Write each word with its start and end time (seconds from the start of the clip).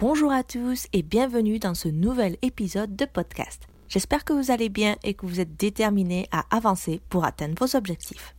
Bonjour 0.00 0.30
à 0.30 0.44
tous 0.44 0.86
et 0.92 1.02
bienvenue 1.02 1.58
dans 1.58 1.74
ce 1.74 1.88
nouvel 1.88 2.36
épisode 2.40 2.94
de 2.94 3.04
podcast. 3.04 3.64
J'espère 3.88 4.24
que 4.24 4.32
vous 4.32 4.52
allez 4.52 4.68
bien 4.68 4.94
et 5.02 5.14
que 5.14 5.26
vous 5.26 5.40
êtes 5.40 5.56
déterminés 5.56 6.28
à 6.30 6.44
avancer 6.56 7.00
pour 7.08 7.24
atteindre 7.24 7.56
vos 7.58 7.76
objectifs. 7.76 8.36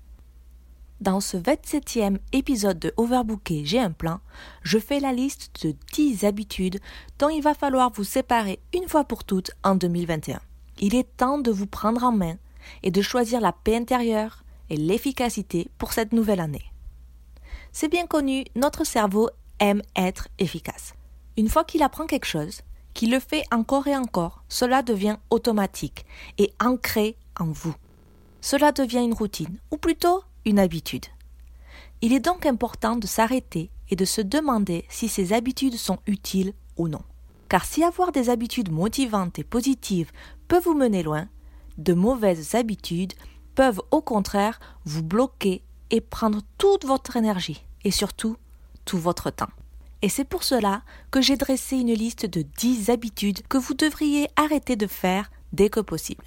Dans 1.01 1.19
ce 1.19 1.35
27e 1.35 2.19
épisode 2.31 2.79
de 2.79 2.93
Overbooké, 2.95 3.65
j'ai 3.65 3.79
un 3.81 3.91
plan, 3.91 4.21
je 4.63 4.79
fais 4.79 5.01
la 5.01 5.11
liste 5.11 5.65
de 5.65 5.75
10 5.91 6.23
habitudes 6.23 6.79
dont 7.17 7.27
il 7.27 7.41
va 7.41 7.53
falloir 7.53 7.91
vous 7.91 8.05
séparer 8.05 8.59
une 8.73 8.87
fois 8.87 9.03
pour 9.03 9.25
toutes 9.25 9.51
en 9.61 9.75
2021. 9.75 10.39
Il 10.79 10.95
est 10.95 11.17
temps 11.17 11.39
de 11.39 11.51
vous 11.51 11.67
prendre 11.67 12.05
en 12.05 12.13
main 12.13 12.37
et 12.83 12.91
de 12.91 13.01
choisir 13.01 13.41
la 13.41 13.51
paix 13.51 13.75
intérieure 13.75 14.45
et 14.69 14.77
l'efficacité 14.77 15.67
pour 15.77 15.91
cette 15.91 16.13
nouvelle 16.13 16.39
année. 16.39 16.71
C'est 17.73 17.89
bien 17.89 18.07
connu, 18.07 18.45
notre 18.55 18.85
cerveau 18.85 19.29
aime 19.59 19.81
être 19.97 20.29
efficace. 20.39 20.93
Une 21.39 21.47
fois 21.47 21.63
qu'il 21.63 21.83
apprend 21.83 22.05
quelque 22.05 22.25
chose, 22.25 22.63
qu'il 22.93 23.11
le 23.11 23.21
fait 23.21 23.45
encore 23.49 23.87
et 23.87 23.95
encore, 23.95 24.43
cela 24.49 24.81
devient 24.81 25.15
automatique 25.29 26.05
et 26.37 26.51
ancré 26.59 27.15
en 27.39 27.45
vous. 27.45 27.73
Cela 28.41 28.73
devient 28.73 29.05
une 29.05 29.13
routine, 29.13 29.57
ou 29.71 29.77
plutôt 29.77 30.21
une 30.43 30.59
habitude. 30.59 31.05
Il 32.01 32.11
est 32.11 32.19
donc 32.19 32.45
important 32.45 32.97
de 32.97 33.07
s'arrêter 33.07 33.71
et 33.89 33.95
de 33.95 34.03
se 34.03 34.19
demander 34.19 34.83
si 34.89 35.07
ces 35.07 35.31
habitudes 35.31 35.77
sont 35.77 35.99
utiles 36.07 36.51
ou 36.75 36.89
non. 36.89 37.03
Car 37.47 37.63
si 37.63 37.85
avoir 37.85 38.11
des 38.11 38.29
habitudes 38.29 38.69
motivantes 38.69 39.39
et 39.39 39.45
positives 39.45 40.11
peut 40.49 40.59
vous 40.59 40.73
mener 40.73 41.03
loin, 41.03 41.29
de 41.77 41.93
mauvaises 41.93 42.53
habitudes 42.53 43.13
peuvent 43.55 43.81
au 43.91 44.01
contraire 44.01 44.59
vous 44.83 45.03
bloquer 45.03 45.63
et 45.89 46.01
prendre 46.01 46.41
toute 46.57 46.83
votre 46.83 47.15
énergie 47.15 47.63
et 47.85 47.91
surtout 47.91 48.35
tout 48.83 48.97
votre 48.97 49.29
temps. 49.29 49.47
Et 50.01 50.09
c'est 50.09 50.23
pour 50.23 50.43
cela 50.43 50.81
que 51.11 51.21
j'ai 51.21 51.35
dressé 51.35 51.77
une 51.77 51.93
liste 51.93 52.25
de 52.25 52.41
10 52.41 52.89
habitudes 52.89 53.45
que 53.47 53.57
vous 53.57 53.73
devriez 53.73 54.27
arrêter 54.35 54.75
de 54.75 54.87
faire 54.87 55.29
dès 55.51 55.69
que 55.69 55.81
possible. 55.81 56.23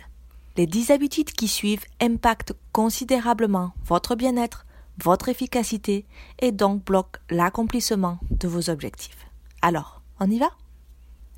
Les 0.56 0.66
10 0.66 0.90
habitudes 0.90 1.32
qui 1.32 1.48
suivent 1.48 1.86
impactent 2.00 2.52
considérablement 2.72 3.72
votre 3.86 4.14
bien-être, 4.14 4.66
votre 5.02 5.30
efficacité 5.30 6.04
et 6.40 6.52
donc 6.52 6.84
bloquent 6.84 7.20
l'accomplissement 7.30 8.18
de 8.30 8.48
vos 8.48 8.68
objectifs. 8.68 9.26
Alors, 9.62 10.02
on 10.20 10.30
y 10.30 10.38
va? 10.38 10.50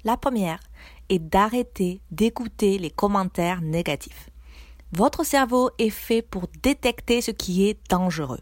La 0.03 0.17
première 0.17 0.61
est 1.09 1.21
d'arrêter 1.21 2.01
d'écouter 2.11 2.79
les 2.79 2.91
commentaires 2.91 3.61
négatifs. 3.63 4.29
Votre 4.93 5.25
cerveau 5.25 5.71
est 5.79 5.91
fait 5.91 6.23
pour 6.23 6.49
détecter 6.63 7.21
ce 7.21 7.31
qui 7.31 7.69
est 7.69 7.79
dangereux. 7.89 8.41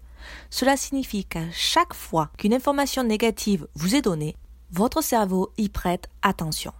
Cela 0.50 0.76
signifie 0.76 1.24
qu'à 1.24 1.50
chaque 1.52 1.94
fois 1.94 2.30
qu'une 2.38 2.54
information 2.54 3.04
négative 3.04 3.66
vous 3.74 3.94
est 3.94 4.02
donnée, 4.02 4.36
votre 4.70 5.02
cerveau 5.02 5.52
y 5.58 5.68
prête 5.68 6.08
attention. 6.22 6.72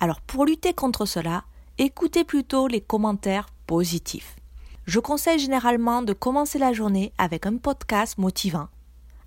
Alors 0.00 0.20
pour 0.20 0.44
lutter 0.44 0.74
contre 0.74 1.06
cela, 1.06 1.44
écoutez 1.78 2.24
plutôt 2.24 2.66
les 2.66 2.80
commentaires 2.80 3.46
positifs. 3.66 4.36
Je 4.86 4.98
conseille 4.98 5.38
généralement 5.38 6.02
de 6.02 6.12
commencer 6.12 6.58
la 6.58 6.72
journée 6.72 7.12
avec 7.18 7.46
un 7.46 7.56
podcast 7.56 8.18
motivant. 8.18 8.68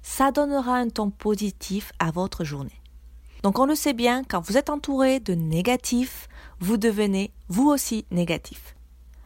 Ça 0.01 0.31
donnera 0.31 0.75
un 0.75 0.89
ton 0.89 1.09
positif 1.09 1.91
à 1.97 2.11
votre 2.11 2.43
journée. 2.43 2.81
Donc 3.41 3.59
on 3.59 3.65
le 3.65 3.75
sait 3.75 3.93
bien, 3.93 4.23
quand 4.23 4.41
vous 4.41 4.57
êtes 4.57 4.69
entouré 4.69 5.19
de 5.19 5.33
négatifs, 5.33 6.27
vous 6.59 6.77
devenez 6.77 7.31
vous 7.47 7.69
aussi 7.69 8.05
négatif. 8.11 8.75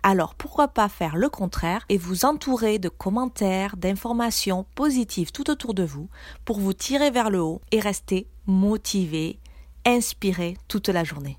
Alors 0.02 0.36
pourquoi 0.36 0.70
pas 0.70 0.88
faire 0.88 1.18
le 1.18 1.30
contraire 1.30 1.86
et 1.90 1.98
vous 1.98 2.24
entourer 2.24 2.80
de 2.80 2.90
commentaires, 2.90 3.76
d'informations 3.76 4.66
positives 4.76 5.32
tout 5.32 5.50
autour 5.52 5.74
de 5.74 5.84
vous 5.84 6.10
pour 6.46 6.60
vous 6.60 6.74
tirer 6.74 7.12
vers 7.12 7.30
le 7.30 7.42
haut 7.42 7.62
et 7.72 7.80
rester 7.80 8.28
motivé, 8.46 9.40
inspiré 9.86 10.58
toute 10.68 10.88
la 10.88 11.04
journée. 11.04 11.38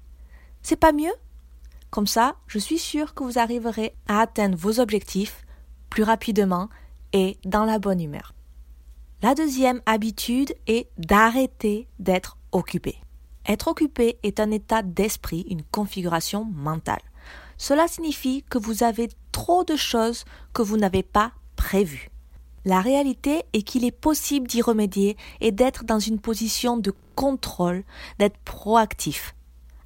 C'est 0.62 0.76
pas 0.76 0.92
mieux? 0.92 1.12
Comme 1.90 2.06
ça, 2.06 2.36
je 2.46 2.58
suis 2.58 2.78
sûre 2.78 3.14
que 3.14 3.24
vous 3.24 3.38
arriverez 3.38 3.94
à 4.06 4.20
atteindre 4.20 4.56
vos 4.56 4.78
objectifs 4.78 5.44
plus 5.88 6.02
rapidement 6.02 6.68
et 7.12 7.38
dans 7.44 7.64
la 7.64 7.78
bonne 7.78 8.00
humeur. 8.00 8.34
La 9.22 9.34
deuxième 9.34 9.82
habitude 9.86 10.54
est 10.66 10.88
d'arrêter 10.98 11.88
d'être 11.98 12.36
occupé. 12.52 12.96
Être 13.46 13.68
occupé 13.68 14.18
est 14.22 14.38
un 14.38 14.50
état 14.50 14.82
d'esprit, 14.82 15.46
une 15.50 15.62
configuration 15.62 16.44
mentale. 16.44 17.02
Cela 17.60 17.88
signifie 17.88 18.42
que 18.48 18.56
vous 18.56 18.84
avez 18.84 19.10
trop 19.32 19.64
de 19.64 19.76
choses 19.76 20.24
que 20.54 20.62
vous 20.62 20.78
n'avez 20.78 21.02
pas 21.02 21.32
prévues. 21.56 22.10
La 22.64 22.80
réalité 22.80 23.42
est 23.52 23.60
qu'il 23.60 23.84
est 23.84 23.90
possible 23.90 24.46
d'y 24.46 24.62
remédier 24.62 25.18
et 25.42 25.52
d'être 25.52 25.84
dans 25.84 25.98
une 25.98 26.20
position 26.20 26.78
de 26.78 26.94
contrôle, 27.14 27.84
d'être 28.18 28.38
proactif, 28.38 29.34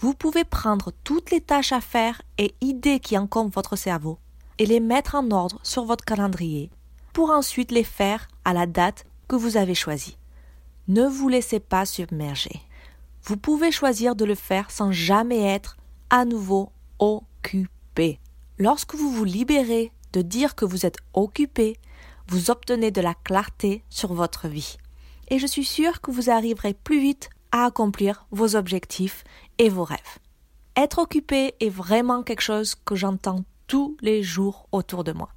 vous 0.04 0.12
pouvez 0.12 0.44
prendre 0.44 0.92
toutes 1.02 1.30
les 1.30 1.40
tâches 1.40 1.72
à 1.72 1.80
faire 1.80 2.20
et 2.36 2.54
idées 2.60 3.00
qui 3.00 3.16
encombrent 3.16 3.54
votre 3.54 3.74
cerveau 3.74 4.18
et 4.58 4.66
les 4.66 4.78
mettre 4.78 5.14
en 5.14 5.30
ordre 5.30 5.58
sur 5.62 5.84
votre 5.84 6.04
calendrier 6.04 6.70
pour 7.14 7.30
ensuite 7.30 7.72
les 7.72 7.84
faire 7.84 8.28
à 8.44 8.52
la 8.52 8.66
date 8.66 9.06
que 9.28 9.34
vous 9.34 9.56
avez 9.56 9.74
choisie. 9.74 10.18
Ne 10.88 11.06
vous 11.06 11.28
laissez 11.28 11.58
pas 11.58 11.86
submerger. 11.86 12.60
Vous 13.22 13.38
pouvez 13.38 13.72
choisir 13.72 14.14
de 14.14 14.26
le 14.26 14.34
faire 14.34 14.70
sans 14.70 14.92
jamais 14.92 15.42
être 15.42 15.78
à 16.10 16.24
nouveau 16.26 16.70
occupé. 17.44 18.20
Lorsque 18.58 18.94
vous 18.94 19.10
vous 19.10 19.24
libérez 19.24 19.92
de 20.12 20.22
dire 20.22 20.54
que 20.54 20.64
vous 20.64 20.86
êtes 20.86 20.98
occupé, 21.12 21.76
vous 22.28 22.50
obtenez 22.50 22.90
de 22.90 23.00
la 23.00 23.14
clarté 23.14 23.82
sur 23.90 24.14
votre 24.14 24.48
vie. 24.48 24.76
Et 25.28 25.38
je 25.38 25.46
suis 25.46 25.64
sûre 25.64 26.00
que 26.00 26.10
vous 26.10 26.30
arriverez 26.30 26.74
plus 26.74 27.00
vite 27.00 27.30
à 27.52 27.64
accomplir 27.64 28.26
vos 28.30 28.56
objectifs 28.56 29.24
et 29.58 29.68
vos 29.68 29.84
rêves. 29.84 29.98
Être 30.76 30.98
occupé 30.98 31.54
est 31.60 31.68
vraiment 31.68 32.22
quelque 32.22 32.40
chose 32.40 32.74
que 32.84 32.94
j'entends 32.94 33.44
tous 33.66 33.96
les 34.00 34.22
jours 34.22 34.68
autour 34.72 35.04
de 35.04 35.12
moi. 35.12 35.28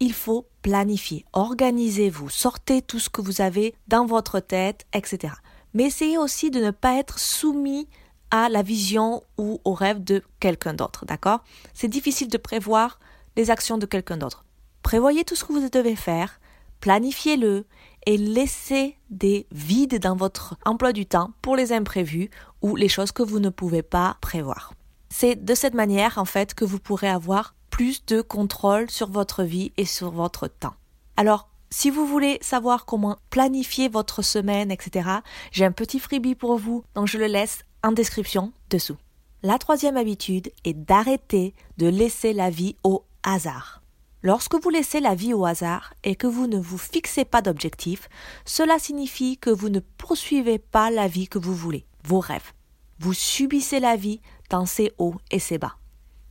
Il 0.00 0.12
faut 0.12 0.46
planifier, 0.62 1.24
organisez-vous, 1.32 2.28
sortez 2.28 2.82
tout 2.82 2.98
ce 2.98 3.10
que 3.10 3.22
vous 3.22 3.40
avez 3.40 3.74
dans 3.88 4.06
votre 4.06 4.40
tête, 4.40 4.86
etc. 4.92 5.34
Mais 5.72 5.84
essayez 5.84 6.18
aussi 6.18 6.50
de 6.50 6.60
ne 6.60 6.70
pas 6.70 6.98
être 6.98 7.18
soumis 7.18 7.88
à 8.34 8.48
la 8.48 8.62
vision 8.62 9.22
ou 9.38 9.60
au 9.64 9.74
rêve 9.74 10.02
de 10.02 10.20
quelqu'un 10.40 10.74
d'autre, 10.74 11.06
d'accord? 11.06 11.44
C'est 11.72 11.86
difficile 11.86 12.26
de 12.26 12.36
prévoir 12.36 12.98
les 13.36 13.48
actions 13.52 13.78
de 13.78 13.86
quelqu'un 13.86 14.16
d'autre. 14.16 14.44
Prévoyez 14.82 15.22
tout 15.22 15.36
ce 15.36 15.44
que 15.44 15.52
vous 15.52 15.68
devez 15.68 15.94
faire, 15.94 16.40
planifiez-le 16.80 17.64
et 18.06 18.16
laissez 18.16 18.98
des 19.08 19.46
vides 19.52 20.00
dans 20.00 20.16
votre 20.16 20.56
emploi 20.64 20.92
du 20.92 21.06
temps 21.06 21.30
pour 21.42 21.54
les 21.54 21.72
imprévus 21.72 22.28
ou 22.60 22.74
les 22.74 22.88
choses 22.88 23.12
que 23.12 23.22
vous 23.22 23.38
ne 23.38 23.50
pouvez 23.50 23.82
pas 23.82 24.16
prévoir. 24.20 24.74
C'est 25.10 25.36
de 25.36 25.54
cette 25.54 25.74
manière, 25.74 26.18
en 26.18 26.24
fait, 26.24 26.54
que 26.54 26.64
vous 26.64 26.80
pourrez 26.80 27.08
avoir 27.08 27.54
plus 27.70 28.04
de 28.04 28.20
contrôle 28.20 28.90
sur 28.90 29.10
votre 29.12 29.44
vie 29.44 29.72
et 29.76 29.84
sur 29.84 30.10
votre 30.10 30.48
temps. 30.48 30.74
Alors, 31.16 31.48
si 31.70 31.88
vous 31.88 32.04
voulez 32.04 32.38
savoir 32.40 32.84
comment 32.84 33.16
planifier 33.30 33.88
votre 33.88 34.22
semaine, 34.22 34.72
etc., 34.72 35.08
j'ai 35.52 35.64
un 35.64 35.72
petit 35.72 36.00
freebie 36.00 36.34
pour 36.34 36.58
vous, 36.58 36.82
donc 36.96 37.06
je 37.06 37.18
le 37.18 37.26
laisse 37.26 37.64
description 37.92 38.52
dessous. 38.70 38.96
La 39.42 39.58
troisième 39.58 39.96
habitude 39.96 40.50
est 40.64 40.72
d'arrêter 40.72 41.54
de 41.76 41.86
laisser 41.86 42.32
la 42.32 42.50
vie 42.50 42.76
au 42.82 43.04
hasard. 43.22 43.82
Lorsque 44.22 44.54
vous 44.54 44.70
laissez 44.70 45.00
la 45.00 45.14
vie 45.14 45.34
au 45.34 45.44
hasard 45.44 45.92
et 46.02 46.16
que 46.16 46.26
vous 46.26 46.46
ne 46.46 46.58
vous 46.58 46.78
fixez 46.78 47.26
pas 47.26 47.42
d'objectif, 47.42 48.08
cela 48.46 48.78
signifie 48.78 49.36
que 49.36 49.50
vous 49.50 49.68
ne 49.68 49.80
poursuivez 49.80 50.58
pas 50.58 50.90
la 50.90 51.08
vie 51.08 51.28
que 51.28 51.38
vous 51.38 51.54
voulez, 51.54 51.84
vos 52.04 52.20
rêves. 52.20 52.52
Vous 53.00 53.12
subissez 53.12 53.80
la 53.80 53.96
vie 53.96 54.22
dans 54.48 54.64
ses 54.64 54.92
hauts 54.96 55.16
et 55.30 55.38
ses 55.38 55.58
bas. 55.58 55.76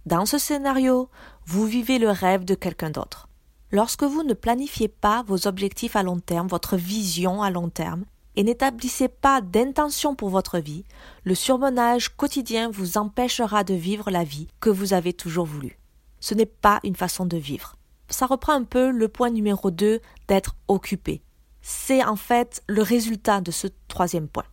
Dans 0.07 0.25
ce 0.25 0.39
scénario, 0.39 1.07
vous 1.45 1.67
vivez 1.67 1.99
le 1.99 2.09
rêve 2.09 2.45
de 2.45 2.55
quelqu'un 2.55 2.89
d'autre. 2.89 3.29
Lorsque 3.69 4.03
vous 4.03 4.23
ne 4.23 4.33
planifiez 4.33 4.87
pas 4.87 5.23
vos 5.27 5.47
objectifs 5.47 5.95
à 5.95 6.01
long 6.01 6.19
terme, 6.19 6.47
votre 6.47 6.77
vision 6.77 7.43
à 7.43 7.51
long 7.51 7.69
terme, 7.69 8.05
et 8.35 8.43
n'établissez 8.43 9.07
pas 9.07 9.41
d'intention 9.41 10.15
pour 10.15 10.29
votre 10.29 10.59
vie, 10.59 10.85
le 11.23 11.35
surmenage 11.35 12.09
quotidien 12.15 12.69
vous 12.71 12.97
empêchera 12.97 13.63
de 13.63 13.73
vivre 13.73 14.11
la 14.11 14.23
vie 14.23 14.47
que 14.59 14.69
vous 14.69 14.93
avez 14.93 15.13
toujours 15.13 15.45
voulu. 15.45 15.79
Ce 16.19 16.33
n'est 16.33 16.45
pas 16.45 16.79
une 16.83 16.95
façon 16.95 17.25
de 17.25 17.37
vivre 17.37 17.75
ça 18.13 18.25
reprend 18.25 18.53
un 18.53 18.63
peu 18.63 18.91
le 18.91 19.07
point 19.07 19.29
numéro 19.29 19.71
2 19.71 19.99
d'être 20.27 20.55
occupé. 20.67 21.21
C'est 21.61 22.03
en 22.03 22.15
fait 22.15 22.61
le 22.67 22.81
résultat 22.81 23.41
de 23.41 23.51
ce 23.51 23.67
troisième 23.87 24.27
point. 24.27 24.45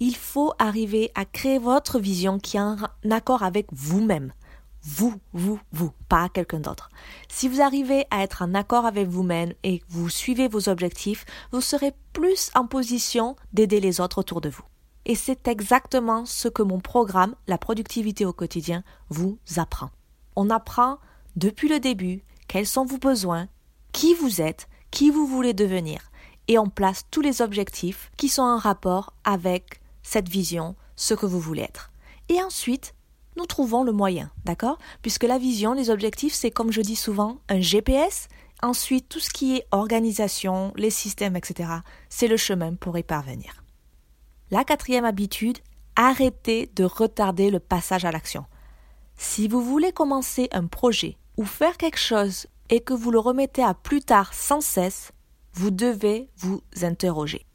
Il 0.00 0.16
faut 0.16 0.52
arriver 0.58 1.10
à 1.14 1.24
créer 1.24 1.58
votre 1.58 1.98
vision 1.98 2.38
qui 2.38 2.56
est 2.56 2.60
en 2.60 2.76
accord 3.10 3.42
avec 3.42 3.66
vous-même. 3.72 4.32
Vous, 4.86 5.14
vous, 5.32 5.58
vous, 5.72 5.92
pas 6.10 6.28
quelqu'un 6.28 6.60
d'autre. 6.60 6.90
Si 7.28 7.48
vous 7.48 7.62
arrivez 7.62 8.04
à 8.10 8.22
être 8.22 8.42
en 8.42 8.52
accord 8.52 8.84
avec 8.84 9.08
vous-même 9.08 9.54
et 9.62 9.82
vous 9.88 10.10
suivez 10.10 10.46
vos 10.46 10.68
objectifs, 10.68 11.24
vous 11.52 11.62
serez 11.62 11.94
plus 12.12 12.50
en 12.54 12.66
position 12.66 13.34
d'aider 13.54 13.80
les 13.80 14.02
autres 14.02 14.18
autour 14.18 14.42
de 14.42 14.50
vous. 14.50 14.64
Et 15.06 15.14
c'est 15.14 15.48
exactement 15.48 16.26
ce 16.26 16.48
que 16.48 16.62
mon 16.62 16.80
programme, 16.80 17.34
la 17.46 17.56
productivité 17.56 18.26
au 18.26 18.34
quotidien, 18.34 18.84
vous 19.08 19.38
apprend. 19.56 19.90
On 20.36 20.50
apprend 20.50 20.98
depuis 21.36 21.68
le 21.68 21.80
début 21.80 22.22
quels 22.46 22.66
sont 22.66 22.84
vos 22.84 22.98
besoins, 22.98 23.48
qui 23.92 24.12
vous 24.14 24.42
êtes, 24.42 24.68
qui 24.90 25.10
vous 25.10 25.26
voulez 25.26 25.54
devenir, 25.54 26.10
et 26.46 26.58
on 26.58 26.68
place 26.68 27.04
tous 27.10 27.22
les 27.22 27.40
objectifs 27.40 28.10
qui 28.18 28.28
sont 28.28 28.42
en 28.42 28.58
rapport 28.58 29.14
avec 29.24 29.80
cette 30.02 30.28
vision, 30.28 30.76
ce 30.94 31.14
que 31.14 31.26
vous 31.26 31.40
voulez 31.40 31.62
être. 31.62 31.90
Et 32.28 32.42
ensuite, 32.42 32.94
nous 33.36 33.46
trouvons 33.46 33.82
le 33.82 33.92
moyen, 33.92 34.30
d'accord? 34.44 34.78
Puisque 35.02 35.24
la 35.24 35.38
vision, 35.38 35.72
les 35.72 35.90
objectifs, 35.90 36.34
c'est 36.34 36.50
comme 36.50 36.72
je 36.72 36.80
dis 36.80 36.96
souvent, 36.96 37.38
un 37.48 37.60
GPS. 37.60 38.28
Ensuite, 38.62 39.08
tout 39.08 39.20
ce 39.20 39.30
qui 39.30 39.56
est 39.56 39.66
organisation, 39.72 40.72
les 40.76 40.90
systèmes, 40.90 41.36
etc., 41.36 41.70
c'est 42.08 42.28
le 42.28 42.36
chemin 42.36 42.74
pour 42.74 42.96
y 42.96 43.02
parvenir. 43.02 43.62
La 44.50 44.64
quatrième 44.64 45.04
habitude, 45.04 45.58
arrêtez 45.96 46.70
de 46.74 46.84
retarder 46.84 47.50
le 47.50 47.60
passage 47.60 48.04
à 48.04 48.12
l'action. 48.12 48.44
Si 49.16 49.48
vous 49.48 49.62
voulez 49.62 49.92
commencer 49.92 50.48
un 50.52 50.66
projet 50.66 51.16
ou 51.36 51.44
faire 51.44 51.76
quelque 51.76 51.98
chose 51.98 52.46
et 52.70 52.80
que 52.80 52.94
vous 52.94 53.10
le 53.10 53.18
remettez 53.18 53.62
à 53.62 53.74
plus 53.74 54.00
tard 54.00 54.32
sans 54.34 54.60
cesse, 54.60 55.12
vous 55.52 55.70
devez 55.70 56.30
vous 56.36 56.62
interroger. 56.82 57.46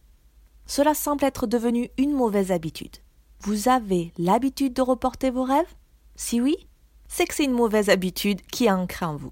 Cela 0.66 0.94
semble 0.94 1.24
être 1.24 1.48
devenu 1.48 1.90
une 1.98 2.14
mauvaise 2.14 2.52
habitude. 2.52 2.98
Vous 3.42 3.70
avez 3.70 4.12
l'habitude 4.18 4.74
de 4.74 4.82
reporter 4.82 5.32
vos 5.32 5.44
rêves? 5.44 5.74
Si 6.16 6.42
oui, 6.42 6.68
c'est 7.08 7.26
que 7.26 7.34
c'est 7.34 7.46
une 7.46 7.54
mauvaise 7.54 7.90
habitude 7.90 8.42
qui 8.52 8.66
est 8.66 8.72
ancrée 8.72 9.06
en 9.06 9.16
vous. 9.16 9.32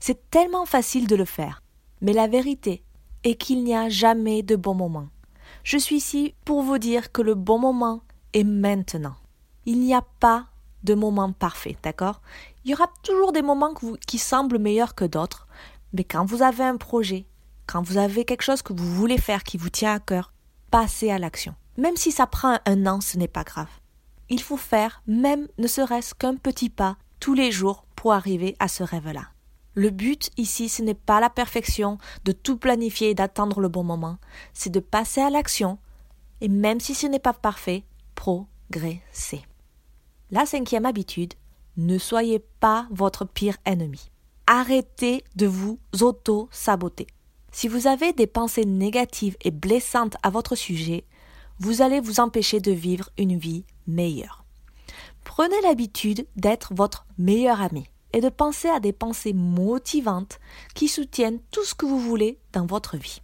C'est 0.00 0.28
tellement 0.30 0.66
facile 0.66 1.06
de 1.06 1.14
le 1.14 1.24
faire, 1.24 1.62
mais 2.00 2.12
la 2.12 2.26
vérité 2.26 2.82
est 3.22 3.36
qu'il 3.36 3.62
n'y 3.62 3.76
a 3.76 3.88
jamais 3.88 4.42
de 4.42 4.56
bon 4.56 4.74
moment. 4.74 5.08
Je 5.62 5.78
suis 5.78 5.96
ici 5.96 6.34
pour 6.44 6.62
vous 6.62 6.78
dire 6.78 7.12
que 7.12 7.22
le 7.22 7.34
bon 7.34 7.60
moment 7.60 8.02
est 8.32 8.42
maintenant. 8.44 9.14
Il 9.66 9.80
n'y 9.80 9.94
a 9.94 10.04
pas 10.18 10.46
de 10.82 10.94
moment 10.94 11.32
parfait, 11.32 11.76
d'accord? 11.82 12.20
Il 12.64 12.72
y 12.72 12.74
aura 12.74 12.90
toujours 13.04 13.32
des 13.32 13.42
moments 13.42 13.74
qui 14.06 14.18
semblent 14.18 14.58
meilleurs 14.58 14.96
que 14.96 15.04
d'autres, 15.04 15.46
mais 15.92 16.02
quand 16.02 16.24
vous 16.24 16.42
avez 16.42 16.64
un 16.64 16.76
projet, 16.76 17.24
quand 17.66 17.82
vous 17.82 17.98
avez 17.98 18.24
quelque 18.24 18.42
chose 18.42 18.62
que 18.62 18.72
vous 18.72 18.94
voulez 18.94 19.18
faire 19.18 19.44
qui 19.44 19.58
vous 19.58 19.70
tient 19.70 19.94
à 19.94 20.00
cœur, 20.00 20.32
passez 20.70 21.10
à 21.10 21.18
l'action. 21.18 21.54
Même 21.78 21.96
si 21.96 22.12
ça 22.12 22.26
prend 22.26 22.58
un 22.66 22.86
an, 22.86 23.00
ce 23.00 23.16
n'est 23.16 23.28
pas 23.28 23.44
grave. 23.44 23.70
Il 24.28 24.42
faut 24.42 24.56
faire, 24.56 25.00
même 25.06 25.46
ne 25.58 25.68
serait-ce 25.68 26.14
qu'un 26.14 26.34
petit 26.34 26.68
pas, 26.68 26.96
tous 27.20 27.34
les 27.34 27.52
jours 27.52 27.86
pour 27.94 28.12
arriver 28.12 28.56
à 28.58 28.66
ce 28.68 28.82
rêve-là. 28.82 29.28
Le 29.74 29.90
but 29.90 30.30
ici, 30.36 30.68
ce 30.68 30.82
n'est 30.82 30.94
pas 30.94 31.20
la 31.20 31.30
perfection, 31.30 31.98
de 32.24 32.32
tout 32.32 32.56
planifier 32.56 33.10
et 33.10 33.14
d'attendre 33.14 33.60
le 33.60 33.68
bon 33.68 33.84
moment, 33.84 34.18
c'est 34.52 34.70
de 34.70 34.80
passer 34.80 35.20
à 35.20 35.30
l'action, 35.30 35.78
et 36.40 36.48
même 36.48 36.80
si 36.80 36.94
ce 36.94 37.06
n'est 37.06 37.20
pas 37.20 37.32
parfait, 37.32 37.84
progresser. 38.16 39.42
La 40.32 40.46
cinquième 40.46 40.84
habitude, 40.84 41.34
ne 41.76 41.96
soyez 41.96 42.40
pas 42.58 42.88
votre 42.90 43.24
pire 43.24 43.56
ennemi. 43.64 44.10
Arrêtez 44.48 45.22
de 45.36 45.46
vous 45.46 45.78
auto-saboter. 46.00 47.06
Si 47.52 47.68
vous 47.68 47.86
avez 47.86 48.12
des 48.12 48.26
pensées 48.26 48.64
négatives 48.64 49.36
et 49.42 49.52
blessantes 49.52 50.16
à 50.24 50.30
votre 50.30 50.56
sujet, 50.56 51.04
vous 51.60 51.82
allez 51.82 52.00
vous 52.00 52.20
empêcher 52.20 52.60
de 52.60 52.72
vivre 52.72 53.10
une 53.18 53.38
vie 53.38 53.64
meilleure. 53.86 54.44
Prenez 55.24 55.60
l'habitude 55.62 56.26
d'être 56.36 56.74
votre 56.74 57.06
meilleur 57.18 57.60
ami 57.60 57.86
et 58.12 58.20
de 58.20 58.28
penser 58.28 58.68
à 58.68 58.80
des 58.80 58.92
pensées 58.92 59.32
motivantes 59.32 60.38
qui 60.74 60.88
soutiennent 60.88 61.40
tout 61.50 61.64
ce 61.64 61.74
que 61.74 61.86
vous 61.86 62.00
voulez 62.00 62.38
dans 62.52 62.66
votre 62.66 62.96
vie. 62.96 63.20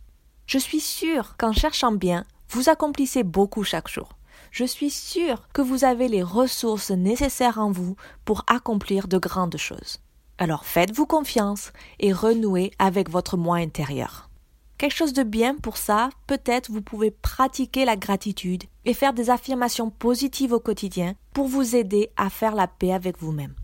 Je 0.47 0.59
suis 0.59 0.81
sûre 0.81 1.37
qu'en 1.39 1.53
cherchant 1.53 1.93
bien, 1.93 2.25
vous 2.51 2.69
accomplissez 2.69 3.23
beaucoup 3.23 3.65
chaque 3.65 3.89
jour. 3.89 4.11
Je 4.51 4.65
suis 4.65 4.91
sûre 4.91 5.49
que 5.53 5.63
vous 5.63 5.85
avez 5.85 6.09
les 6.09 6.23
ressources 6.23 6.91
nécessaires 6.91 7.59
en 7.59 7.71
vous 7.71 7.97
pour 8.25 8.45
accomplir 8.47 9.09
de 9.09 9.19
grandes 9.19 9.57
choses. 9.57 9.99
Alors 10.39 10.65
faites-vous 10.65 11.07
confiance 11.07 11.73
et 11.99 12.13
renouez 12.13 12.73
avec 12.79 13.09
votre 13.09 13.37
moi 13.37 13.57
intérieur. 13.57 14.29
Quelque 14.77 14.95
chose 14.95 15.13
de 15.13 15.23
bien 15.23 15.55
pour 15.55 15.77
ça, 15.77 16.11
peut-être 16.27 16.71
vous 16.71 16.83
pouvez 16.83 17.11
pratiquer 17.13 17.85
la 17.85 17.97
gratitude 17.97 18.65
et 18.85 18.95
faire 18.95 19.13
des 19.13 19.31
affirmations 19.31 19.91
positives 19.91 20.53
au 20.53 20.61
quotidien 20.61 21.15
pour 21.33 21.47
vous 21.47 21.77
aider 21.77 22.11
à 22.17 22.29
faire 22.29 22.55
la 22.55 22.67
paix 22.67 22.93
avec 22.93 23.19
vous-même. 23.19 23.55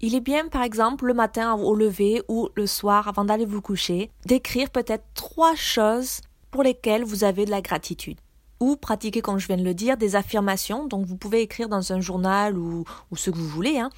Il 0.00 0.14
est 0.14 0.20
bien, 0.20 0.48
par 0.48 0.62
exemple, 0.62 1.06
le 1.06 1.14
matin 1.14 1.54
au 1.54 1.74
lever 1.74 2.22
ou 2.28 2.48
le 2.54 2.66
soir 2.66 3.08
avant 3.08 3.24
d'aller 3.24 3.44
vous 3.44 3.60
coucher, 3.60 4.10
d'écrire 4.26 4.70
peut-être 4.70 5.04
trois 5.14 5.54
choses 5.54 6.20
pour 6.50 6.62
lesquelles 6.62 7.04
vous 7.04 7.24
avez 7.24 7.44
de 7.44 7.50
la 7.50 7.60
gratitude. 7.60 8.18
Ou 8.60 8.76
pratiquer, 8.76 9.20
comme 9.20 9.38
je 9.38 9.48
viens 9.48 9.56
de 9.56 9.64
le 9.64 9.74
dire, 9.74 9.96
des 9.96 10.16
affirmations. 10.16 10.86
Donc 10.86 11.04
vous 11.04 11.16
pouvez 11.16 11.42
écrire 11.42 11.68
dans 11.68 11.92
un 11.92 12.00
journal 12.00 12.56
ou, 12.56 12.84
ce 13.14 13.30
que 13.30 13.38
vous 13.38 13.48
voulez. 13.48 13.78
Hein, 13.78 13.90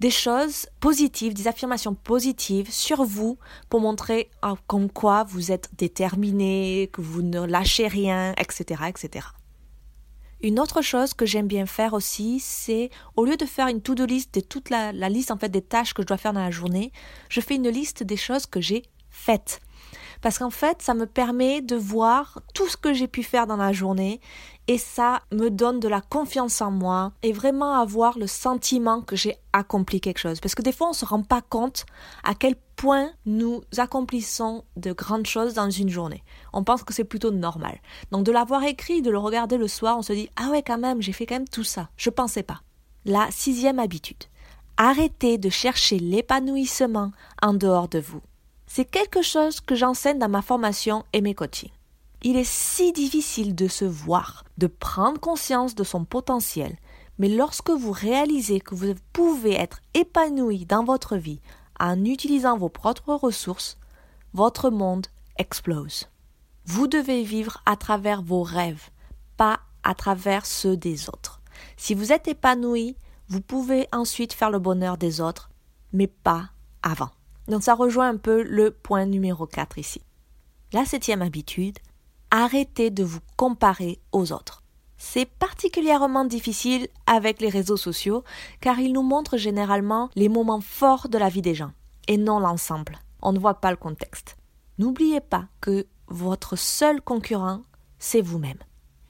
des 0.00 0.10
choses 0.10 0.66
positives, 0.80 1.34
des 1.34 1.46
affirmations 1.46 1.94
positives 1.94 2.70
sur 2.72 3.04
vous 3.04 3.38
pour 3.68 3.80
montrer 3.80 4.30
ah, 4.42 4.54
comme 4.66 4.90
quoi 4.90 5.24
vous 5.24 5.52
êtes 5.52 5.68
déterminé, 5.76 6.88
que 6.92 7.02
vous 7.02 7.22
ne 7.22 7.44
lâchez 7.44 7.86
rien, 7.86 8.32
etc., 8.38 8.84
etc. 8.88 9.26
Une 10.42 10.58
autre 10.58 10.80
chose 10.80 11.12
que 11.12 11.26
j'aime 11.26 11.46
bien 11.46 11.66
faire 11.66 11.92
aussi, 11.92 12.40
c'est 12.40 12.88
au 13.14 13.26
lieu 13.26 13.36
de 13.36 13.44
faire 13.44 13.68
une 13.68 13.82
to-do 13.82 14.06
list 14.06 14.34
de 14.34 14.40
toute 14.40 14.70
la, 14.70 14.90
la, 14.90 15.10
liste 15.10 15.30
en 15.30 15.36
fait 15.36 15.50
des 15.50 15.60
tâches 15.60 15.92
que 15.92 16.00
je 16.00 16.06
dois 16.06 16.16
faire 16.16 16.32
dans 16.32 16.40
la 16.40 16.50
journée, 16.50 16.92
je 17.28 17.42
fais 17.42 17.56
une 17.56 17.68
liste 17.68 18.02
des 18.02 18.16
choses 18.16 18.46
que 18.46 18.60
j'ai 18.60 18.84
faites. 19.10 19.60
Parce 20.22 20.38
qu'en 20.38 20.50
fait, 20.50 20.82
ça 20.82 20.94
me 20.94 21.06
permet 21.06 21.62
de 21.62 21.76
voir 21.76 22.40
tout 22.54 22.68
ce 22.68 22.76
que 22.76 22.92
j'ai 22.92 23.08
pu 23.08 23.22
faire 23.22 23.46
dans 23.46 23.56
la 23.56 23.72
journée 23.72 24.20
et 24.66 24.78
ça 24.78 25.22
me 25.32 25.50
donne 25.50 25.80
de 25.80 25.88
la 25.88 26.00
confiance 26.00 26.60
en 26.60 26.70
moi 26.70 27.12
et 27.22 27.32
vraiment 27.32 27.74
avoir 27.74 28.18
le 28.18 28.26
sentiment 28.26 29.00
que 29.00 29.16
j'ai 29.16 29.36
accompli 29.52 30.00
quelque 30.00 30.18
chose. 30.18 30.40
Parce 30.40 30.54
que 30.54 30.62
des 30.62 30.72
fois, 30.72 30.88
on 30.88 30.90
ne 30.90 30.96
se 30.96 31.04
rend 31.04 31.22
pas 31.22 31.40
compte 31.40 31.86
à 32.22 32.34
quel 32.34 32.54
point 32.76 33.10
nous 33.26 33.62
accomplissons 33.78 34.64
de 34.76 34.92
grandes 34.92 35.26
choses 35.26 35.54
dans 35.54 35.70
une 35.70 35.88
journée. 35.88 36.22
On 36.52 36.64
pense 36.64 36.82
que 36.82 36.94
c'est 36.94 37.04
plutôt 37.04 37.30
normal. 37.30 37.80
Donc 38.10 38.24
de 38.24 38.32
l'avoir 38.32 38.62
écrit, 38.62 39.02
de 39.02 39.10
le 39.10 39.18
regarder 39.18 39.56
le 39.56 39.68
soir, 39.68 39.98
on 39.98 40.02
se 40.02 40.12
dit 40.12 40.30
ah 40.36 40.50
ouais 40.50 40.62
quand 40.62 40.78
même, 40.78 41.02
j'ai 41.02 41.12
fait 41.12 41.26
quand 41.26 41.34
même 41.36 41.48
tout 41.48 41.64
ça. 41.64 41.88
Je 41.96 42.10
pensais 42.10 42.42
pas. 42.42 42.60
La 43.04 43.28
sixième 43.30 43.78
habitude. 43.78 44.24
Arrêtez 44.76 45.36
de 45.36 45.50
chercher 45.50 45.98
l'épanouissement 45.98 47.12
en 47.42 47.54
dehors 47.54 47.88
de 47.88 47.98
vous. 47.98 48.22
C'est 48.72 48.84
quelque 48.84 49.20
chose 49.20 49.60
que 49.60 49.74
j'enseigne 49.74 50.20
dans 50.20 50.28
ma 50.28 50.42
formation 50.42 51.04
et 51.12 51.22
mes 51.22 51.34
coachings. 51.34 51.72
Il 52.22 52.36
est 52.36 52.48
si 52.48 52.92
difficile 52.92 53.56
de 53.56 53.66
se 53.66 53.84
voir, 53.84 54.44
de 54.58 54.68
prendre 54.68 55.18
conscience 55.18 55.74
de 55.74 55.82
son 55.82 56.04
potentiel, 56.04 56.76
mais 57.18 57.28
lorsque 57.28 57.70
vous 57.70 57.90
réalisez 57.90 58.60
que 58.60 58.76
vous 58.76 58.94
pouvez 59.12 59.54
être 59.54 59.80
épanoui 59.94 60.66
dans 60.66 60.84
votre 60.84 61.16
vie 61.16 61.40
en 61.80 62.04
utilisant 62.04 62.56
vos 62.56 62.68
propres 62.68 63.14
ressources, 63.14 63.76
votre 64.34 64.70
monde 64.70 65.08
explose. 65.36 66.08
Vous 66.64 66.86
devez 66.86 67.24
vivre 67.24 67.60
à 67.66 67.74
travers 67.74 68.22
vos 68.22 68.44
rêves, 68.44 68.90
pas 69.36 69.58
à 69.82 69.96
travers 69.96 70.46
ceux 70.46 70.76
des 70.76 71.08
autres. 71.08 71.40
Si 71.76 71.92
vous 71.92 72.12
êtes 72.12 72.28
épanoui, 72.28 72.94
vous 73.26 73.40
pouvez 73.40 73.88
ensuite 73.90 74.32
faire 74.32 74.50
le 74.50 74.60
bonheur 74.60 74.96
des 74.96 75.20
autres, 75.20 75.50
mais 75.92 76.06
pas 76.06 76.50
avant. 76.84 77.10
Donc 77.50 77.64
ça 77.64 77.74
rejoint 77.74 78.08
un 78.08 78.16
peu 78.16 78.44
le 78.44 78.70
point 78.70 79.06
numéro 79.06 79.44
4 79.44 79.76
ici. 79.78 80.00
La 80.72 80.84
septième 80.84 81.20
habitude, 81.20 81.78
arrêtez 82.30 82.90
de 82.90 83.02
vous 83.02 83.18
comparer 83.36 83.98
aux 84.12 84.30
autres. 84.30 84.62
C'est 84.98 85.26
particulièrement 85.26 86.24
difficile 86.24 86.86
avec 87.06 87.40
les 87.40 87.48
réseaux 87.48 87.76
sociaux 87.76 88.22
car 88.60 88.78
ils 88.78 88.92
nous 88.92 89.02
montrent 89.02 89.36
généralement 89.36 90.10
les 90.14 90.28
moments 90.28 90.60
forts 90.60 91.08
de 91.08 91.18
la 91.18 91.28
vie 91.28 91.42
des 91.42 91.56
gens 91.56 91.72
et 92.06 92.18
non 92.18 92.38
l'ensemble. 92.38 93.00
On 93.20 93.32
ne 93.32 93.40
voit 93.40 93.60
pas 93.60 93.72
le 93.72 93.76
contexte. 93.76 94.36
N'oubliez 94.78 95.20
pas 95.20 95.46
que 95.60 95.86
votre 96.06 96.54
seul 96.54 97.00
concurrent, 97.00 97.62
c'est 97.98 98.22
vous-même. 98.22 98.58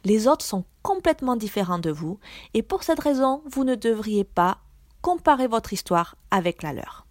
Les 0.05 0.29
autres 0.29 0.47
sont 0.47 0.65
complètement 0.83 1.37
différents 1.37 1.79
de 1.79 1.91
vous 1.91 2.19
et 2.55 2.63
pour 2.63 2.85
cette 2.85 3.01
raison, 3.01 3.43
vous 3.51 3.65
ne 3.65 3.75
devriez 3.75 4.25
pas 4.25 4.59
comparer 5.03 5.47
votre 5.47 5.75
histoire 5.75 6.17
avec 6.31 6.63
la 6.63 6.73
leur. 6.73 7.07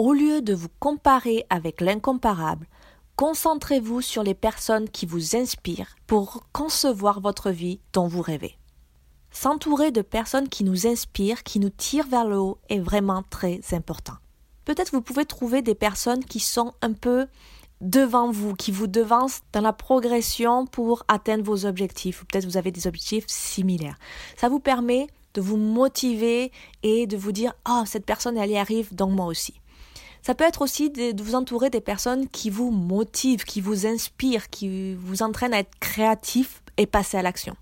Au 0.00 0.14
lieu 0.14 0.40
de 0.40 0.54
vous 0.54 0.70
comparer 0.78 1.44
avec 1.50 1.82
l'incomparable, 1.82 2.66
Concentrez-vous 3.16 4.00
sur 4.00 4.22
les 4.22 4.32
personnes 4.32 4.88
qui 4.88 5.04
vous 5.04 5.36
inspirent 5.36 5.94
pour 6.06 6.46
concevoir 6.54 7.20
votre 7.20 7.50
vie 7.50 7.80
dont 7.92 8.08
vous 8.08 8.22
rêvez. 8.22 8.56
S'entourer 9.30 9.90
de 9.90 10.00
personnes 10.00 10.48
qui 10.48 10.64
nous 10.64 10.86
inspirent, 10.86 11.42
qui 11.42 11.60
nous 11.60 11.68
tirent 11.68 12.06
vers 12.06 12.24
le 12.24 12.38
haut 12.38 12.56
est 12.70 12.78
vraiment 12.78 13.22
très 13.28 13.60
important. 13.72 14.14
Peut-être 14.64 14.92
vous 14.92 15.02
pouvez 15.02 15.26
trouver 15.26 15.60
des 15.60 15.74
personnes 15.74 16.24
qui 16.24 16.40
sont 16.40 16.72
un 16.80 16.94
peu 16.94 17.26
devant 17.82 18.30
vous, 18.30 18.54
qui 18.54 18.72
vous 18.72 18.86
devance 18.86 19.42
dans 19.52 19.60
la 19.60 19.74
progression 19.74 20.64
pour 20.64 21.04
atteindre 21.08 21.44
vos 21.44 21.66
objectifs. 21.66 22.22
Ou 22.22 22.24
peut-être 22.24 22.46
vous 22.46 22.56
avez 22.56 22.70
des 22.70 22.86
objectifs 22.86 23.26
similaires. 23.26 23.98
Ça 24.38 24.48
vous 24.48 24.60
permet 24.60 25.08
de 25.34 25.42
vous 25.42 25.58
motiver 25.58 26.52
et 26.82 27.06
de 27.06 27.18
vous 27.18 27.32
dire, 27.32 27.52
oh, 27.68 27.82
cette 27.84 28.06
personne, 28.06 28.38
elle 28.38 28.50
y 28.50 28.56
arrive, 28.56 28.94
donc 28.94 29.10
moi 29.10 29.26
aussi. 29.26 29.59
Ça 30.22 30.34
peut 30.34 30.44
être 30.44 30.62
aussi 30.62 30.90
de, 30.90 31.22
vous 31.22 31.34
entourer 31.34 31.70
des 31.70 31.80
personnes 31.80 32.28
qui 32.28 32.50
vous 32.50 32.70
motivent, 32.70 33.44
qui 33.44 33.60
vous 33.60 33.86
inspirent, 33.86 34.50
qui 34.50 34.94
vous 34.94 35.22
entraînent 35.22 35.54
à 35.54 35.60
être 35.60 35.78
créatif 35.80 36.62
et 36.76 36.86
passer 36.86 37.16
à 37.16 37.22
l'action. 37.22 37.56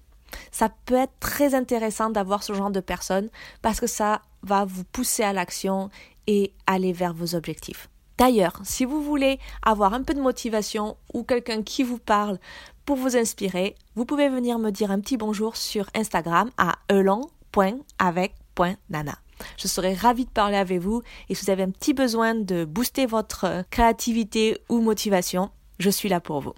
Ça 0.50 0.70
peut 0.86 0.96
être 0.96 1.12
très 1.20 1.54
intéressant 1.54 2.10
d'avoir 2.10 2.42
ce 2.42 2.52
genre 2.52 2.70
de 2.70 2.80
personnes 2.80 3.28
parce 3.62 3.80
que 3.80 3.86
ça 3.86 4.22
va 4.42 4.64
vous 4.64 4.84
pousser 4.84 5.22
à 5.22 5.32
l'action 5.32 5.90
et 6.26 6.52
aller 6.66 6.92
vers 6.92 7.14
vos 7.14 7.34
objectifs. 7.34 7.88
D'ailleurs, 8.18 8.60
si 8.64 8.84
vous 8.84 9.02
voulez 9.02 9.38
avoir 9.62 9.94
un 9.94 10.02
peu 10.02 10.12
de 10.12 10.20
motivation 10.20 10.96
ou 11.14 11.22
quelqu'un 11.22 11.62
qui 11.62 11.84
vous 11.84 11.98
parle 11.98 12.38
pour 12.84 12.96
vous 12.96 13.16
inspirer, 13.16 13.76
vous 13.94 14.04
pouvez 14.04 14.28
venir 14.28 14.58
me 14.58 14.70
dire 14.70 14.90
un 14.90 15.00
petit 15.00 15.16
bonjour 15.16 15.56
sur 15.56 15.88
Instagram 15.94 16.50
à 16.58 16.74
elon.avec.nana. 16.88 19.18
Je 19.56 19.68
serai 19.68 19.94
ravie 19.94 20.24
de 20.24 20.30
parler 20.30 20.56
avec 20.56 20.80
vous 20.80 21.02
et 21.28 21.34
si 21.34 21.44
vous 21.44 21.50
avez 21.50 21.62
un 21.62 21.70
petit 21.70 21.94
besoin 21.94 22.34
de 22.34 22.64
booster 22.64 23.06
votre 23.06 23.64
créativité 23.70 24.58
ou 24.68 24.80
motivation, 24.80 25.50
je 25.78 25.90
suis 25.90 26.08
là 26.08 26.20
pour 26.20 26.40
vous. 26.40 26.54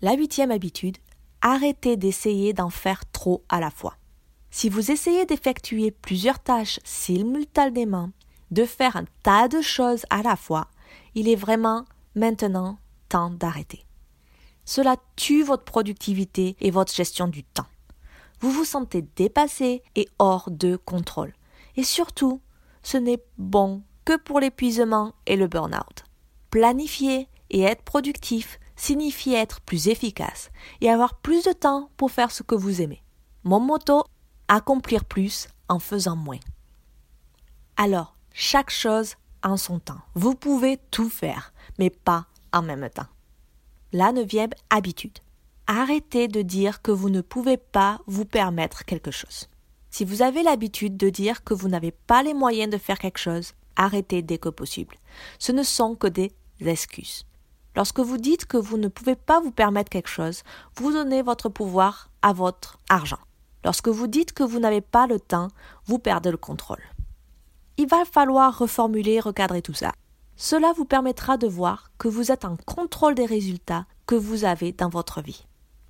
La 0.00 0.14
huitième 0.14 0.50
habitude, 0.50 0.98
arrêtez 1.40 1.96
d'essayer 1.96 2.52
d'en 2.52 2.70
faire 2.70 3.02
trop 3.10 3.42
à 3.48 3.60
la 3.60 3.70
fois. 3.70 3.96
Si 4.50 4.68
vous 4.68 4.90
essayez 4.90 5.26
d'effectuer 5.26 5.90
plusieurs 5.90 6.38
tâches 6.38 6.80
simultanément, 6.84 8.10
de 8.50 8.64
faire 8.64 8.96
un 8.96 9.04
tas 9.22 9.48
de 9.48 9.60
choses 9.60 10.06
à 10.10 10.22
la 10.22 10.36
fois, 10.36 10.68
il 11.14 11.28
est 11.28 11.36
vraiment 11.36 11.84
maintenant 12.14 12.78
temps 13.08 13.30
d'arrêter. 13.30 13.84
Cela 14.64 14.96
tue 15.16 15.42
votre 15.42 15.64
productivité 15.64 16.56
et 16.60 16.70
votre 16.70 16.94
gestion 16.94 17.26
du 17.26 17.42
temps. 17.42 17.66
Vous 18.40 18.52
vous 18.52 18.64
sentez 18.64 19.02
dépassé 19.16 19.82
et 19.96 20.08
hors 20.18 20.50
de 20.50 20.76
contrôle. 20.76 21.32
Et 21.78 21.84
surtout, 21.84 22.42
ce 22.82 22.96
n'est 22.96 23.22
bon 23.38 23.84
que 24.04 24.16
pour 24.16 24.40
l'épuisement 24.40 25.14
et 25.26 25.36
le 25.36 25.46
burn-out. 25.46 26.04
Planifier 26.50 27.28
et 27.50 27.62
être 27.62 27.82
productif 27.82 28.58
signifie 28.74 29.34
être 29.34 29.60
plus 29.60 29.86
efficace 29.86 30.50
et 30.80 30.90
avoir 30.90 31.20
plus 31.20 31.44
de 31.44 31.52
temps 31.52 31.92
pour 31.96 32.10
faire 32.10 32.32
ce 32.32 32.42
que 32.42 32.56
vous 32.56 32.82
aimez. 32.82 33.04
Mon 33.44 33.60
motto, 33.60 34.02
accomplir 34.48 35.04
plus 35.04 35.46
en 35.68 35.78
faisant 35.78 36.16
moins. 36.16 36.40
Alors, 37.76 38.16
chaque 38.32 38.70
chose 38.70 39.14
en 39.44 39.56
son 39.56 39.78
temps. 39.78 40.00
Vous 40.14 40.34
pouvez 40.34 40.78
tout 40.90 41.08
faire, 41.08 41.52
mais 41.78 41.90
pas 41.90 42.26
en 42.52 42.62
même 42.62 42.90
temps. 42.90 43.06
La 43.92 44.10
neuvième 44.10 44.50
habitude. 44.68 45.20
Arrêtez 45.68 46.26
de 46.26 46.42
dire 46.42 46.82
que 46.82 46.90
vous 46.90 47.08
ne 47.08 47.20
pouvez 47.20 47.56
pas 47.56 48.00
vous 48.08 48.24
permettre 48.24 48.84
quelque 48.84 49.12
chose. 49.12 49.48
Si 49.98 50.04
vous 50.04 50.22
avez 50.22 50.44
l'habitude 50.44 50.96
de 50.96 51.10
dire 51.10 51.42
que 51.42 51.54
vous 51.54 51.66
n'avez 51.66 51.90
pas 51.90 52.22
les 52.22 52.32
moyens 52.32 52.70
de 52.70 52.78
faire 52.78 53.00
quelque 53.00 53.18
chose, 53.18 53.54
arrêtez 53.74 54.22
dès 54.22 54.38
que 54.38 54.48
possible. 54.48 54.94
Ce 55.40 55.50
ne 55.50 55.64
sont 55.64 55.96
que 55.96 56.06
des 56.06 56.30
excuses. 56.60 57.26
Lorsque 57.74 57.98
vous 57.98 58.16
dites 58.16 58.46
que 58.46 58.56
vous 58.56 58.76
ne 58.76 58.86
pouvez 58.86 59.16
pas 59.16 59.40
vous 59.40 59.50
permettre 59.50 59.90
quelque 59.90 60.08
chose, 60.08 60.44
vous 60.76 60.92
donnez 60.92 61.20
votre 61.22 61.48
pouvoir 61.48 62.10
à 62.22 62.32
votre 62.32 62.78
argent. 62.88 63.18
Lorsque 63.64 63.88
vous 63.88 64.06
dites 64.06 64.32
que 64.32 64.44
vous 64.44 64.60
n'avez 64.60 64.82
pas 64.82 65.08
le 65.08 65.18
temps, 65.18 65.48
vous 65.86 65.98
perdez 65.98 66.30
le 66.30 66.36
contrôle. 66.36 66.84
Il 67.76 67.88
va 67.88 68.04
falloir 68.04 68.56
reformuler, 68.56 69.18
recadrer 69.18 69.62
tout 69.62 69.74
ça. 69.74 69.90
Cela 70.36 70.72
vous 70.76 70.84
permettra 70.84 71.38
de 71.38 71.48
voir 71.48 71.90
que 71.98 72.06
vous 72.06 72.30
êtes 72.30 72.44
en 72.44 72.56
contrôle 72.66 73.16
des 73.16 73.26
résultats 73.26 73.84
que 74.06 74.14
vous 74.14 74.44
avez 74.44 74.70
dans 74.70 74.90
votre 74.90 75.22
vie. 75.22 75.44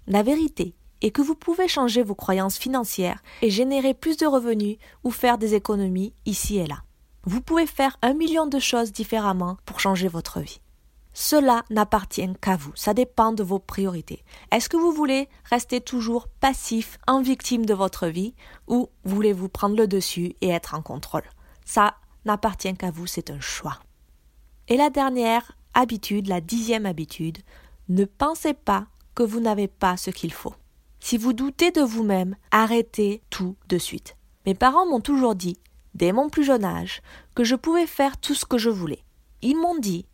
La 0.06 0.22
vérité 0.22 0.74
est 1.02 1.10
que 1.10 1.22
vous 1.22 1.34
pouvez 1.34 1.68
changer 1.68 2.02
vos 2.02 2.14
croyances 2.14 2.58
financières 2.58 3.22
et 3.42 3.50
générer 3.50 3.94
plus 3.94 4.16
de 4.16 4.26
revenus 4.26 4.78
ou 5.04 5.10
faire 5.10 5.38
des 5.38 5.54
économies 5.54 6.14
ici 6.26 6.58
et 6.58 6.66
là. 6.66 6.82
Vous 7.24 7.40
pouvez 7.40 7.66
faire 7.66 7.96
un 8.02 8.14
million 8.14 8.46
de 8.46 8.58
choses 8.58 8.92
différemment 8.92 9.58
pour 9.66 9.80
changer 9.80 10.08
votre 10.08 10.40
vie. 10.40 10.60
Cela 11.12 11.64
n'appartient 11.68 12.32
qu'à 12.40 12.56
vous, 12.56 12.70
ça 12.76 12.94
dépend 12.94 13.32
de 13.32 13.42
vos 13.42 13.58
priorités. 13.58 14.22
Est-ce 14.52 14.68
que 14.68 14.76
vous 14.76 14.92
voulez 14.92 15.28
rester 15.44 15.80
toujours 15.80 16.28
passif, 16.28 16.98
en 17.08 17.20
victime 17.20 17.66
de 17.66 17.74
votre 17.74 18.06
vie, 18.06 18.34
ou 18.68 18.88
voulez-vous 19.04 19.48
prendre 19.48 19.76
le 19.76 19.88
dessus 19.88 20.36
et 20.40 20.50
être 20.50 20.74
en 20.74 20.82
contrôle? 20.82 21.28
Ça 21.64 21.96
n'appartient 22.24 22.72
qu'à 22.74 22.92
vous, 22.92 23.08
c'est 23.08 23.30
un 23.30 23.40
choix. 23.40 23.80
Et 24.68 24.76
la 24.76 24.90
dernière 24.90 25.56
habitude, 25.74 26.28
la 26.28 26.40
dixième 26.40 26.86
habitude, 26.86 27.38
ne 27.88 28.04
pensez 28.04 28.54
pas 28.54 28.86
que 29.14 29.22
vous 29.24 29.40
n'avez 29.40 29.66
pas 29.66 29.96
ce 29.96 30.10
qu'il 30.10 30.32
faut. 30.32 30.54
Si 31.00 31.16
vous 31.16 31.32
doutez 31.32 31.70
de 31.70 31.80
vous-même, 31.80 32.36
arrêtez 32.50 33.22
tout 33.30 33.56
de 33.68 33.78
suite. 33.78 34.16
Mes 34.46 34.54
parents 34.54 34.86
m'ont 34.86 35.00
toujours 35.00 35.34
dit, 35.34 35.58
dès 35.94 36.12
mon 36.12 36.28
plus 36.28 36.44
jeune 36.44 36.64
âge, 36.64 37.02
que 37.34 37.44
je 37.44 37.54
pouvais 37.54 37.86
faire 37.86 38.18
tout 38.18 38.34
ce 38.34 38.44
que 38.44 38.58
je 38.58 38.70
voulais. 38.70 39.04
Ils 39.42 39.56
m'ont 39.56 39.78
dit 39.78 40.06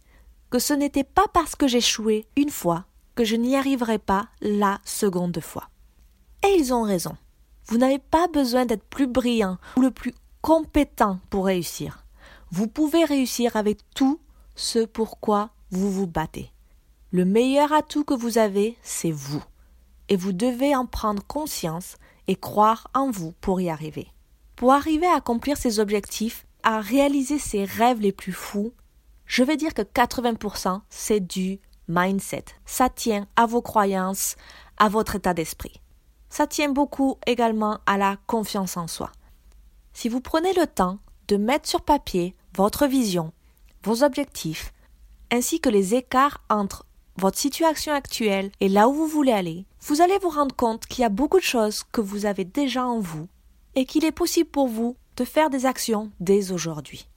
que 0.51 0.59
ce 0.59 0.75
n'était 0.75 1.05
pas 1.05 1.27
parce 1.33 1.57
que 1.57 1.67
j'échouais 1.67 2.27
une 2.37 2.51
fois 2.51 2.85
que 3.15 3.25
je 3.25 3.37
n'y 3.37 3.57
arriverais 3.57 3.99
pas 3.99 4.29
la 4.41 4.81
seconde 4.85 5.41
fois. 5.41 5.69
Et 6.45 6.57
ils 6.59 6.75
ont 6.75 6.83
raison. 6.83 7.17
Vous 7.67 7.79
n'avez 7.79 7.99
pas 7.99 8.29
besoin 8.29 8.67
d'être 8.67 8.85
plus 8.85 9.07
brillant 9.07 9.59
ou 9.77 9.81
le 9.81 9.91
plus 9.91 10.15
compétent 10.43 11.19
pour 11.31 11.47
réussir. 11.47 12.05
Vous 12.51 12.67
pouvez 12.67 13.05
réussir 13.05 13.57
avec 13.57 13.79
tout 13.95 14.21
ce 14.55 14.85
pourquoi 14.85 15.51
vous 15.71 15.91
vous 15.91 16.07
battez. 16.07 16.51
Le 17.11 17.25
meilleur 17.25 17.73
atout 17.73 18.05
que 18.05 18.15
vous 18.15 18.39
avez, 18.39 18.77
c'est 18.83 19.11
vous. 19.11 19.43
Et 20.09 20.17
vous 20.17 20.33
devez 20.33 20.75
en 20.77 20.87
prendre 20.87 21.25
conscience 21.27 21.97
et 22.27 22.37
croire 22.37 22.89
en 22.95 23.11
vous 23.11 23.33
pour 23.41 23.61
y 23.61 23.71
arriver. 23.71 24.09
Pour 24.57 24.73
arriver 24.73 25.07
à 25.07 25.17
accomplir 25.17 25.57
ces 25.57 25.81
objectifs, 25.81 26.47
à 26.63 26.81
réaliser 26.81 27.39
ses 27.39 27.65
rêves 27.65 28.01
les 28.01 28.13
plus 28.13 28.33
fous, 28.33 28.73
je 29.27 29.43
vais 29.43 29.57
dire 29.57 29.75
que 29.75 29.83
80% 29.83 30.81
c'est 30.89 31.21
du 31.21 31.61
mindset. 31.89 32.45
Ça 32.65 32.89
tient 32.89 33.27
à 33.37 33.47
vos 33.47 33.63
croyances, 33.63 34.37
à 34.77 34.89
votre 34.89 35.17
état 35.17 35.35
d'esprit. 35.35 35.81
Ça 36.29 36.47
tient 36.47 36.71
beaucoup 36.71 37.19
également 37.27 37.79
à 37.87 37.97
la 37.97 38.17
confiance 38.27 38.77
en 38.77 38.89
soi. 38.89 39.13
Si 39.93 40.09
vous 40.09 40.21
prenez 40.21 40.53
le 40.55 40.67
temps 40.67 40.99
de 41.29 41.37
mettre 41.37 41.69
sur 41.69 41.83
papier 41.83 42.35
votre 42.57 42.87
vision, 42.87 43.33
vos 43.85 44.03
objectifs, 44.03 44.73
ainsi 45.31 45.61
que 45.61 45.69
les 45.69 45.95
écarts 45.95 46.43
entre 46.49 46.87
votre 47.17 47.39
situation 47.39 47.93
actuelle 47.93 48.51
et 48.61 48.69
là 48.69 48.89
où 48.89 48.93
vous 48.93 49.07
voulez 49.07 49.33
aller, 49.33 49.67
vous 49.81 50.01
allez 50.01 50.19
vous 50.19 50.31
rendre 50.31 50.55
compte 50.55 50.87
qu'il 50.87 51.03
y 51.03 51.07
a 51.07 51.11
beaucoup 51.11 51.39
de 51.39 51.45
choses 51.45 51.85
que 51.93 52.01
vous 52.01 52.27
avez 52.27 52.45
déjà 52.45 52.85
en 52.87 52.99
vous 52.99 53.29
et 53.75 53.85
qu'il 53.85 54.05
est 54.05 54.13
possible 54.13 54.51
pour 54.51 54.69
vous 54.69 54.97
de 55.17 55.25
faire 55.25 55.51
des 55.51 55.67
actions 55.67 56.11
dès 56.21 56.51
aujourd'hui. 56.51 57.09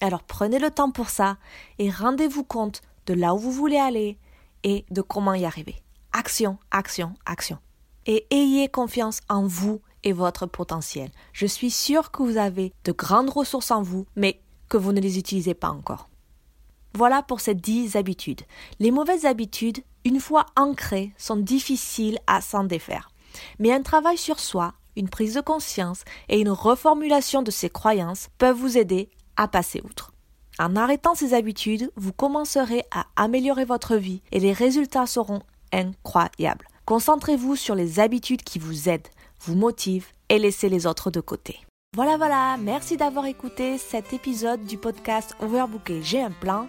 Alors 0.00 0.22
prenez 0.22 0.58
le 0.58 0.70
temps 0.70 0.90
pour 0.90 1.08
ça 1.08 1.38
et 1.78 1.90
rendez-vous 1.90 2.44
compte 2.44 2.82
de 3.06 3.14
là 3.14 3.34
où 3.34 3.38
vous 3.38 3.52
voulez 3.52 3.78
aller 3.78 4.18
et 4.62 4.84
de 4.90 5.00
comment 5.00 5.34
y 5.34 5.44
arriver. 5.44 5.76
Action, 6.12 6.58
action, 6.70 7.14
action. 7.24 7.58
Et 8.06 8.26
ayez 8.30 8.68
confiance 8.68 9.20
en 9.28 9.46
vous 9.46 9.80
et 10.04 10.12
votre 10.12 10.46
potentiel. 10.46 11.10
Je 11.32 11.46
suis 11.46 11.70
sûre 11.70 12.10
que 12.10 12.22
vous 12.22 12.36
avez 12.36 12.72
de 12.84 12.92
grandes 12.92 13.30
ressources 13.30 13.70
en 13.70 13.82
vous, 13.82 14.06
mais 14.16 14.40
que 14.68 14.76
vous 14.76 14.92
ne 14.92 15.00
les 15.00 15.18
utilisez 15.18 15.54
pas 15.54 15.70
encore. 15.70 16.08
Voilà 16.96 17.22
pour 17.22 17.40
ces 17.40 17.54
dix 17.54 17.94
habitudes. 17.94 18.40
Les 18.80 18.90
mauvaises 18.90 19.26
habitudes, 19.26 19.84
une 20.06 20.18
fois 20.18 20.46
ancrées, 20.56 21.12
sont 21.18 21.36
difficiles 21.36 22.18
à 22.26 22.40
s'en 22.40 22.64
défaire. 22.64 23.10
Mais 23.58 23.70
un 23.70 23.82
travail 23.82 24.16
sur 24.16 24.40
soi, 24.40 24.72
une 24.96 25.10
prise 25.10 25.34
de 25.34 25.42
conscience 25.42 26.04
et 26.30 26.40
une 26.40 26.48
reformulation 26.48 27.42
de 27.42 27.50
ses 27.50 27.68
croyances 27.68 28.28
peuvent 28.38 28.56
vous 28.56 28.78
aider 28.78 29.10
à 29.36 29.46
passer 29.46 29.82
outre. 29.84 30.14
En 30.58 30.74
arrêtant 30.74 31.14
ces 31.14 31.34
habitudes, 31.34 31.92
vous 31.96 32.14
commencerez 32.14 32.84
à 32.90 33.04
améliorer 33.16 33.66
votre 33.66 33.96
vie 33.96 34.22
et 34.32 34.40
les 34.40 34.54
résultats 34.54 35.06
seront 35.06 35.42
incroyables. 35.72 36.66
Concentrez-vous 36.86 37.56
sur 37.56 37.74
les 37.74 38.00
habitudes 38.00 38.42
qui 38.42 38.58
vous 38.58 38.88
aident, 38.88 39.08
vous 39.40 39.54
motivent 39.54 40.08
et 40.30 40.38
laissez 40.38 40.70
les 40.70 40.86
autres 40.86 41.10
de 41.10 41.20
côté. 41.20 41.65
Voilà, 41.96 42.18
voilà, 42.18 42.58
merci 42.58 42.98
d'avoir 42.98 43.24
écouté 43.24 43.78
cet 43.78 44.12
épisode 44.12 44.62
du 44.64 44.76
podcast 44.76 45.34
Overbooké, 45.40 46.02
j'ai 46.02 46.20
un 46.20 46.30
plan. 46.30 46.68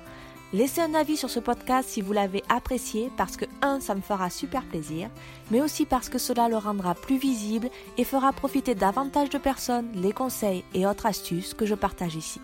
Laissez 0.54 0.80
un 0.80 0.94
avis 0.94 1.18
sur 1.18 1.30
ce 1.30 1.42
podcast 1.42 1.90
si 1.90 2.00
vous 2.00 2.14
l'avez 2.14 2.46
apprécié 2.48 3.12
parce 3.18 3.36
que, 3.36 3.44
un, 3.62 3.82
ça 3.82 3.94
me 3.94 4.00
fera 4.00 4.30
super 4.30 4.64
plaisir, 4.64 5.10
mais 5.52 5.60
aussi 5.60 5.86
parce 5.86 6.08
que 6.08 6.18
cela 6.18 6.48
le 6.48 6.56
rendra 6.56 6.96
plus 6.96 7.18
visible 7.18 7.70
et 7.98 8.06
fera 8.06 8.32
profiter 8.32 8.74
davantage 8.74 9.30
de 9.30 9.38
personnes 9.38 9.92
les 9.96 10.14
conseils 10.14 10.64
et 10.74 10.88
autres 10.88 11.08
astuces 11.08 11.54
que 11.54 11.66
je 11.66 11.76
partage 11.76 12.16
ici. 12.16 12.40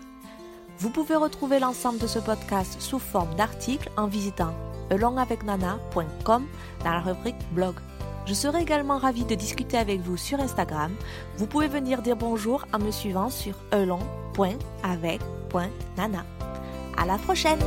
Vous 0.78 0.90
pouvez 0.90 1.16
retrouver 1.16 1.60
l'ensemble 1.60 1.98
de 1.98 2.06
ce 2.06 2.18
podcast 2.18 2.82
sous 2.82 2.98
forme 2.98 3.34
d'articles 3.34 3.90
en 3.96 4.08
visitant 4.08 4.52
alongavecnana.com 4.90 6.46
dans 6.84 6.90
la 6.90 7.00
rubrique 7.00 7.50
blog. 7.52 7.76
Je 8.26 8.34
serai 8.34 8.62
également 8.62 8.98
ravie 8.98 9.24
de 9.24 9.34
discuter 9.34 9.76
avec 9.76 10.00
vous 10.00 10.16
sur 10.16 10.40
Instagram. 10.40 10.94
Vous 11.36 11.46
pouvez 11.46 11.68
venir 11.68 12.02
dire 12.02 12.16
bonjour 12.16 12.66
en 12.72 12.78
me 12.78 12.90
suivant 12.90 13.30
sur 13.30 13.54
elong.avec.nana. 13.72 16.24
À 16.96 17.06
la 17.06 17.18
prochaine! 17.18 17.60